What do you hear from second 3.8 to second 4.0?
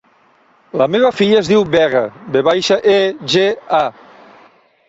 a.